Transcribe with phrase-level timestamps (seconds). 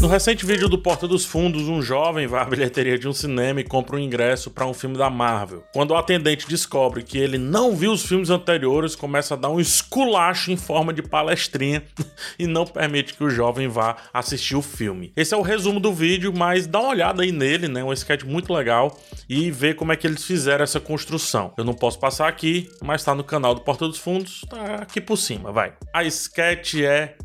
[0.00, 3.60] No recente vídeo do Porta dos Fundos, um jovem vai à bilheteria de um cinema
[3.60, 5.64] e compra um ingresso para um filme da Marvel.
[5.72, 9.58] Quando o atendente descobre que ele não viu os filmes anteriores, começa a dar um
[9.58, 11.82] esculacho em forma de palestrinha
[12.38, 15.12] e não permite que o jovem vá assistir o filme.
[15.16, 17.82] Esse é o resumo do vídeo, mas dá uma olhada aí nele, né?
[17.82, 18.96] Um sketch muito legal
[19.28, 21.52] e vê como é que eles fizeram essa construção.
[21.58, 25.00] Eu não posso passar aqui, mas tá no canal do Porta dos Fundos, tá aqui
[25.00, 25.72] por cima, vai.
[25.92, 27.16] A sketch é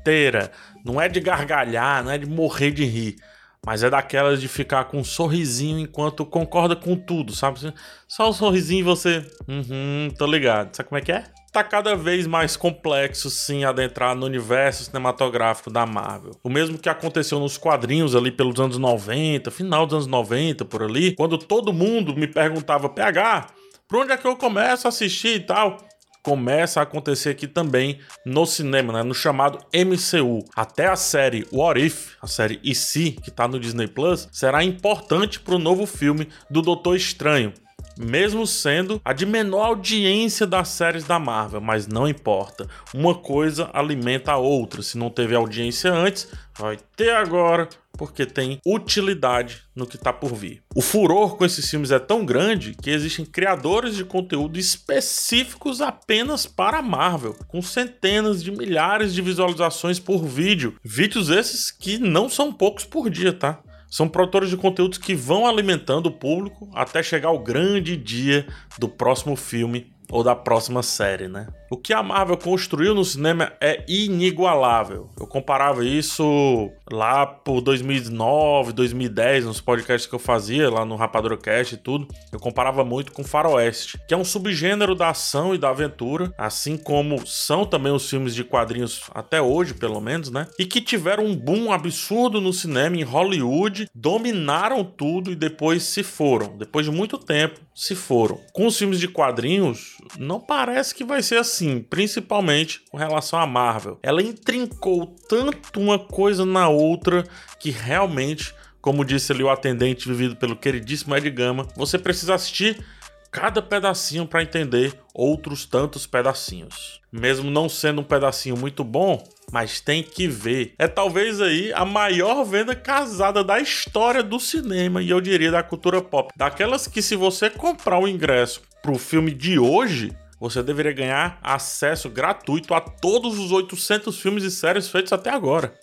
[0.00, 0.50] certeira
[0.84, 3.16] não é de gargalhar, não é de morrer de rir.
[3.64, 7.74] Mas é daquelas de ficar com um sorrisinho enquanto concorda com tudo, sabe?
[8.08, 9.22] Só um sorrisinho e você.
[9.46, 10.74] Uhum, tô ligado.
[10.74, 11.24] Sabe como é que é?
[11.52, 16.30] Tá cada vez mais complexo, sim, adentrar no universo cinematográfico da Marvel.
[16.42, 20.82] O mesmo que aconteceu nos quadrinhos ali pelos anos 90, final dos anos 90, por
[20.82, 23.48] ali, quando todo mundo me perguntava, PH,
[23.86, 25.76] por onde é que eu começo a assistir e tal?
[26.22, 29.02] Começa a acontecer aqui também no cinema, né?
[29.02, 30.44] no chamado MCU.
[30.54, 34.62] Até a série What If, a série E Se, que está no Disney Plus, será
[34.62, 37.52] importante para o novo filme do Doutor Estranho
[38.00, 42.66] mesmo sendo a de menor audiência das séries da Marvel, mas não importa.
[42.94, 44.82] Uma coisa alimenta a outra.
[44.82, 50.34] Se não teve audiência antes, vai ter agora, porque tem utilidade no que está por
[50.34, 50.62] vir.
[50.74, 56.46] O furor com esses filmes é tão grande que existem criadores de conteúdo específicos apenas
[56.46, 60.76] para a Marvel, com centenas de milhares de visualizações por vídeo.
[60.82, 63.60] Vídeos esses que não são poucos por dia, tá?
[63.90, 68.46] São produtores de conteúdos que vão alimentando o público até chegar o grande dia
[68.78, 71.48] do próximo filme ou da próxima série, né?
[71.72, 75.08] O que a Marvel construiu no cinema é inigualável.
[75.16, 81.76] Eu comparava isso lá por 2009, 2010, nos podcasts que eu fazia lá no Rapadrocast
[81.76, 82.08] e tudo.
[82.32, 86.76] Eu comparava muito com Faroeste, que é um subgênero da ação e da aventura, assim
[86.76, 90.48] como são também os filmes de quadrinhos até hoje, pelo menos, né?
[90.58, 96.02] E que tiveram um boom absurdo no cinema em Hollywood, dominaram tudo e depois se
[96.02, 96.58] foram.
[96.58, 98.40] Depois de muito tempo, se foram.
[98.52, 103.46] Com os filmes de quadrinhos, não parece que vai ser assim principalmente com relação à
[103.46, 103.98] Marvel.
[104.02, 107.24] Ela intrincou tanto uma coisa na outra
[107.58, 112.82] que realmente, como disse ali o atendente vivido pelo queridíssimo Ed Gama, você precisa assistir
[113.30, 117.00] cada pedacinho para entender outros tantos pedacinhos.
[117.12, 120.74] Mesmo não sendo um pedacinho muito bom, mas tem que ver.
[120.78, 125.62] É talvez aí a maior venda casada da história do cinema e eu diria da
[125.62, 126.32] cultura pop.
[126.36, 132.08] Daquelas que se você comprar o ingresso pro filme de hoje, você deveria ganhar acesso
[132.08, 135.74] gratuito a todos os 800 filmes e séries feitos até agora.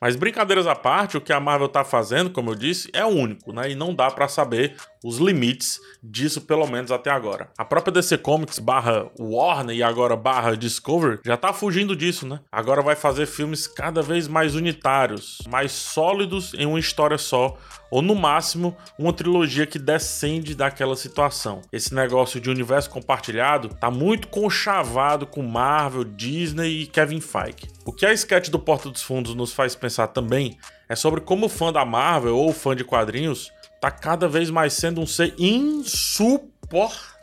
[0.00, 3.52] Mas brincadeiras à parte, o que a Marvel tá fazendo, como eu disse, é único,
[3.52, 3.70] né?
[3.70, 7.48] E não dá para saber os limites disso, pelo menos até agora.
[7.56, 12.40] A própria DC Comics barra Warner e agora barra Discovery já tá fugindo disso, né?
[12.50, 17.56] Agora vai fazer filmes cada vez mais unitários, mais sólidos em uma história só,
[17.90, 21.62] ou no máximo uma trilogia que descende daquela situação.
[21.72, 27.68] Esse negócio de universo compartilhado tá muito conchavado com Marvel, Disney e Kevin Feige.
[27.84, 30.58] O que a sketch do Porta dos Fundos nos faz pensar também
[30.88, 34.72] é sobre como o fã da Marvel ou fã de quadrinhos tá cada vez mais
[34.72, 37.15] sendo um ser insuportável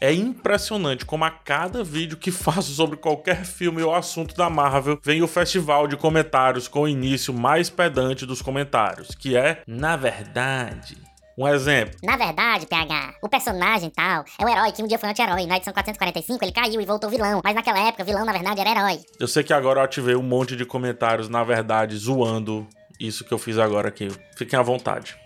[0.00, 4.98] é impressionante como a cada vídeo que faço sobre qualquer filme ou assunto da Marvel
[5.02, 9.96] vem o festival de comentários com o início mais pedante dos comentários, que é, na
[9.96, 10.96] verdade,
[11.36, 11.98] um exemplo.
[12.02, 15.46] Na verdade, PH, o personagem tal é um herói que um dia foi anti-herói.
[15.46, 17.40] Na edição 445 ele caiu e voltou vilão.
[17.42, 19.00] Mas naquela época, vilão na verdade era herói.
[19.18, 22.66] Eu sei que agora eu ativei um monte de comentários, na verdade, zoando
[23.00, 24.08] isso que eu fiz agora aqui.
[24.36, 25.16] Fiquem à vontade.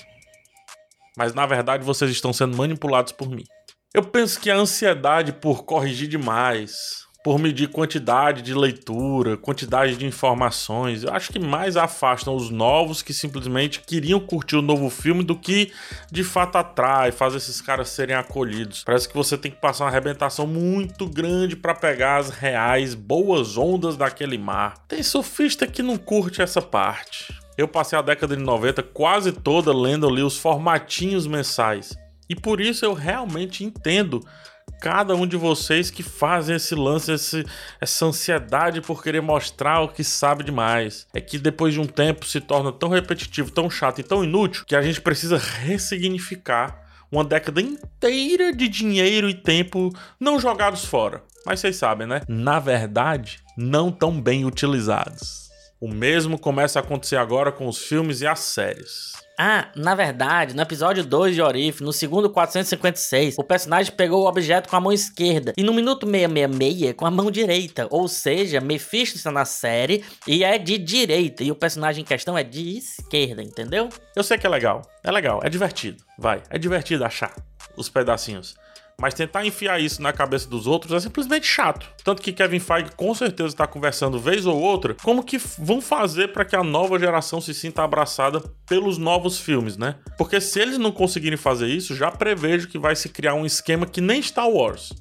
[1.17, 3.45] Mas na verdade vocês estão sendo manipulados por mim.
[3.95, 10.05] Eu penso que a ansiedade por corrigir demais, por medir quantidade de leitura, quantidade de
[10.05, 15.25] informações, eu acho que mais afastam os novos que simplesmente queriam curtir o novo filme
[15.25, 15.73] do que
[16.13, 18.85] de fato atrai, faz esses caras serem acolhidos.
[18.85, 23.57] Parece que você tem que passar uma arrebentação muito grande para pegar as reais boas
[23.57, 24.75] ondas daquele mar.
[24.87, 27.33] Tem surfista que não curte essa parte.
[27.57, 31.97] Eu passei a década de 90 quase toda lendo ali os formatinhos mensais
[32.29, 34.25] e por isso eu realmente entendo
[34.81, 37.45] cada um de vocês que fazem esse lance, esse,
[37.81, 41.07] essa ansiedade por querer mostrar o que sabe demais.
[41.13, 44.65] É que depois de um tempo se torna tão repetitivo, tão chato e tão inútil
[44.67, 49.91] que a gente precisa ressignificar uma década inteira de dinheiro e tempo
[50.21, 51.23] não jogados fora.
[51.45, 52.21] Mas vocês sabem, né?
[52.29, 55.48] Na verdade, não tão bem utilizados.
[55.81, 59.13] O mesmo começa a acontecer agora com os filmes e as séries.
[59.39, 64.29] Ah, na verdade, no episódio 2 de Orif, no segundo 456, o personagem pegou o
[64.29, 67.87] objeto com a mão esquerda e no minuto 666 com a mão direita.
[67.91, 72.37] Ou seja, Mephisto está na série e é de direita e o personagem em questão
[72.37, 73.89] é de esquerda, entendeu?
[74.17, 77.33] Eu sei que é legal, é legal, é divertido, vai, é divertido achar
[77.77, 78.57] os pedacinhos.
[79.01, 81.89] Mas tentar enfiar isso na cabeça dos outros é simplesmente chato.
[82.03, 86.33] Tanto que Kevin Feige com certeza está conversando vez ou outra como que vão fazer
[86.33, 89.95] para que a nova geração se sinta abraçada pelos novos filmes, né?
[90.17, 93.87] Porque se eles não conseguirem fazer isso, já prevejo que vai se criar um esquema
[93.87, 94.93] que nem Star Wars.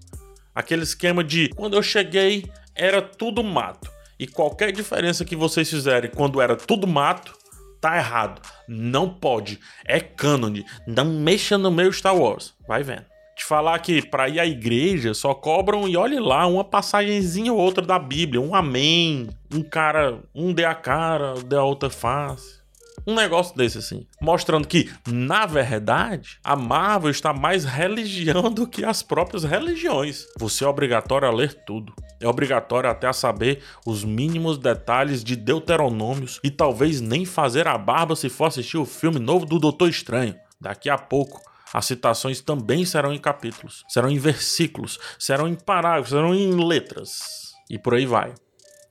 [0.54, 2.46] Aquele esquema de quando eu cheguei
[2.76, 3.90] era tudo mato.
[4.20, 7.36] E qualquer diferença que vocês fizerem quando era tudo mato,
[7.82, 8.44] tá errado.
[8.68, 9.60] Não pode.
[9.84, 10.64] É cânone.
[10.86, 12.54] Não mexa no meu Star Wars.
[12.68, 16.64] Vai vendo te falar que para ir à igreja só cobram, e olhe lá, uma
[16.64, 21.64] passagenzinha ou outra da Bíblia, um amém, um cara, um dê a cara, dê a
[21.64, 22.58] outra face.
[23.06, 28.84] Um negócio desse assim, mostrando que, na verdade, a Marvel está mais religião do que
[28.84, 30.26] as próprias religiões.
[30.40, 31.94] Você é obrigatório a ler tudo.
[32.20, 37.78] É obrigatório até a saber os mínimos detalhes de Deuteronômios e talvez nem fazer a
[37.78, 40.36] barba se for assistir o filme novo do Doutor Estranho.
[40.60, 41.40] Daqui a pouco
[41.74, 47.54] as citações também serão em capítulos, serão em versículos, serão em parágrafos, serão em letras.
[47.70, 48.34] E por aí vai.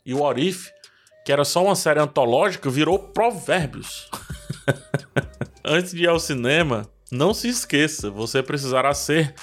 [0.05, 0.71] E o Orif,
[1.25, 4.09] que era só uma série antológica, virou provérbios.
[5.65, 9.35] Antes de ir ao cinema, não se esqueça, você precisará ser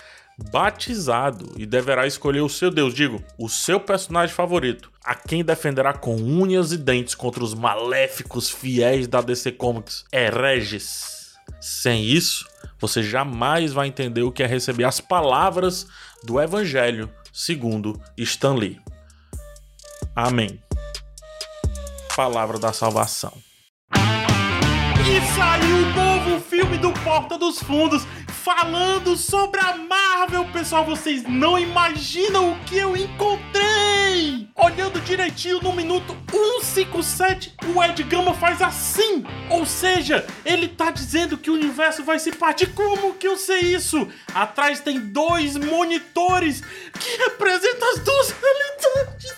[0.51, 5.93] batizado e deverá escolher o seu Deus, digo, o seu personagem favorito, a quem defenderá
[5.93, 11.33] com unhas e dentes contra os maléficos fiéis da DC Comics, hereges.
[11.59, 12.45] Sem isso,
[12.83, 15.87] você jamais vai entender o que é receber as palavras
[16.21, 18.77] do Evangelho segundo Stanley.
[20.13, 20.61] Amém.
[22.13, 23.31] Palavra da salvação.
[23.95, 28.05] E saiu o novo filme do Porta dos Fundos
[28.43, 30.83] falando sobre a Marvel, pessoal.
[30.83, 34.49] Vocês não imaginam o que eu encontrei!
[34.53, 39.23] Olhando direitinho no minuto 157, o Ed Gama faz assim.
[39.49, 42.67] Ou seja, ele tá dizendo que o universo vai se partir.
[42.73, 44.07] Como que eu sei isso?
[44.33, 46.61] Atrás tem dois monitores
[46.99, 49.33] que representam as duas realidades.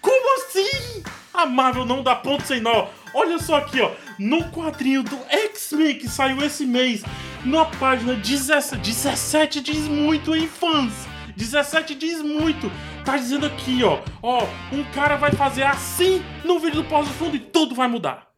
[0.00, 1.02] Como assim?
[1.34, 2.86] A Marvel não dá ponto sem nó.
[3.12, 3.90] Olha só aqui, ó.
[4.18, 7.02] No quadrinho do X-Men que saiu esse mês,
[7.44, 10.92] na página 17, 17 diz muito, hein, fãs?
[11.36, 12.70] 17 diz muito.
[13.04, 13.98] Tá dizendo aqui, ó.
[14.22, 18.33] Ó, um cara vai fazer assim no vídeo do pós-fundo e tudo vai mudar.